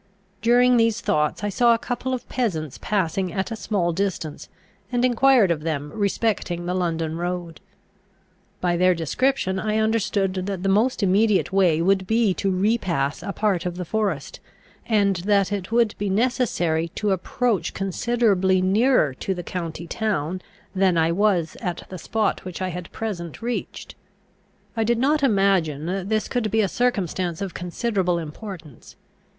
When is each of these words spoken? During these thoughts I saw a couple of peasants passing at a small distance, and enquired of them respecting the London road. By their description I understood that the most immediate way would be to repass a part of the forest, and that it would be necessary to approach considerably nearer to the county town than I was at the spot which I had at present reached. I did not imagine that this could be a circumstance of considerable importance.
During 0.41 0.77
these 0.77 0.99
thoughts 0.99 1.43
I 1.43 1.49
saw 1.49 1.75
a 1.75 1.77
couple 1.77 2.11
of 2.11 2.27
peasants 2.27 2.79
passing 2.81 3.31
at 3.31 3.51
a 3.51 3.55
small 3.55 3.93
distance, 3.93 4.49
and 4.91 5.05
enquired 5.05 5.51
of 5.51 5.61
them 5.61 5.91
respecting 5.93 6.65
the 6.65 6.73
London 6.73 7.17
road. 7.17 7.61
By 8.61 8.77
their 8.77 8.95
description 8.95 9.59
I 9.59 9.77
understood 9.77 10.33
that 10.47 10.63
the 10.63 10.69
most 10.69 11.03
immediate 11.03 11.53
way 11.53 11.83
would 11.83 12.07
be 12.07 12.33
to 12.33 12.49
repass 12.49 13.21
a 13.21 13.31
part 13.31 13.67
of 13.67 13.77
the 13.77 13.85
forest, 13.85 14.39
and 14.87 15.17
that 15.17 15.51
it 15.51 15.71
would 15.71 15.93
be 15.99 16.09
necessary 16.09 16.87
to 16.95 17.11
approach 17.11 17.75
considerably 17.75 18.59
nearer 18.59 19.13
to 19.13 19.35
the 19.35 19.43
county 19.43 19.85
town 19.85 20.41
than 20.73 20.97
I 20.97 21.11
was 21.11 21.55
at 21.61 21.85
the 21.89 21.99
spot 21.99 22.43
which 22.43 22.59
I 22.59 22.69
had 22.69 22.85
at 22.87 22.91
present 22.91 23.43
reached. 23.43 23.93
I 24.75 24.83
did 24.83 24.97
not 24.97 25.21
imagine 25.21 25.85
that 25.85 26.09
this 26.09 26.27
could 26.27 26.49
be 26.49 26.61
a 26.61 26.67
circumstance 26.67 27.39
of 27.39 27.53
considerable 27.53 28.17
importance. 28.17 28.95